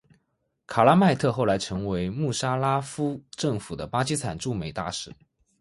[0.65, 5.13] 卡拉麦特后来成为穆沙拉夫政府的巴基斯坦驻美大使。